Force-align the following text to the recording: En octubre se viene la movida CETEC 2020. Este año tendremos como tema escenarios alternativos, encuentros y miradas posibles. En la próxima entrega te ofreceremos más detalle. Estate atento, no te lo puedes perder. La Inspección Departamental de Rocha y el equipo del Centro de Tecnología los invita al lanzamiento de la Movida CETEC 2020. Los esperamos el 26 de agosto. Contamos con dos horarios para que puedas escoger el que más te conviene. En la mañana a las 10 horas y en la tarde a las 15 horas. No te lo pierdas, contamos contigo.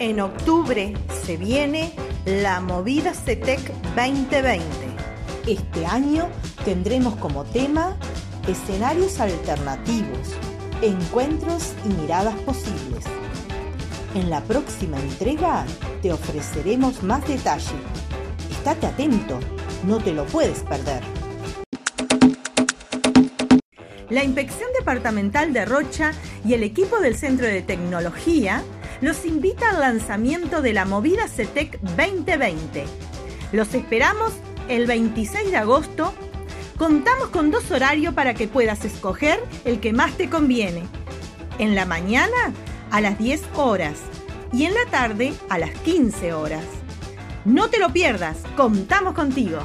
En 0.00 0.20
octubre 0.20 0.92
se 1.24 1.36
viene 1.36 1.92
la 2.24 2.60
movida 2.60 3.14
CETEC 3.14 3.72
2020. 3.94 4.60
Este 5.46 5.86
año 5.86 6.28
tendremos 6.64 7.14
como 7.16 7.44
tema 7.44 7.96
escenarios 8.48 9.20
alternativos, 9.20 10.34
encuentros 10.82 11.74
y 11.84 11.88
miradas 12.00 12.34
posibles. 12.40 13.04
En 14.16 14.30
la 14.30 14.40
próxima 14.42 14.98
entrega 14.98 15.64
te 16.02 16.12
ofreceremos 16.12 17.04
más 17.04 17.26
detalle. 17.28 17.76
Estate 18.50 18.88
atento, 18.88 19.38
no 19.86 19.98
te 19.98 20.12
lo 20.12 20.26
puedes 20.26 20.60
perder. 20.64 21.04
La 24.10 24.24
Inspección 24.24 24.70
Departamental 24.76 25.52
de 25.52 25.64
Rocha 25.64 26.12
y 26.44 26.54
el 26.54 26.64
equipo 26.64 26.98
del 26.98 27.16
Centro 27.16 27.46
de 27.46 27.62
Tecnología 27.62 28.64
los 29.04 29.26
invita 29.26 29.68
al 29.68 29.80
lanzamiento 29.80 30.62
de 30.62 30.72
la 30.72 30.86
Movida 30.86 31.28
CETEC 31.28 31.78
2020. 31.80 32.86
Los 33.52 33.74
esperamos 33.74 34.32
el 34.68 34.86
26 34.86 35.50
de 35.50 35.58
agosto. 35.58 36.14
Contamos 36.78 37.28
con 37.28 37.50
dos 37.50 37.70
horarios 37.70 38.14
para 38.14 38.32
que 38.32 38.48
puedas 38.48 38.82
escoger 38.86 39.38
el 39.66 39.78
que 39.80 39.92
más 39.92 40.16
te 40.16 40.30
conviene. 40.30 40.84
En 41.58 41.74
la 41.74 41.84
mañana 41.84 42.54
a 42.90 43.02
las 43.02 43.18
10 43.18 43.42
horas 43.56 44.00
y 44.54 44.64
en 44.64 44.72
la 44.72 44.86
tarde 44.90 45.34
a 45.50 45.58
las 45.58 45.72
15 45.80 46.32
horas. 46.32 46.64
No 47.44 47.68
te 47.68 47.78
lo 47.78 47.92
pierdas, 47.92 48.38
contamos 48.56 49.12
contigo. 49.12 49.58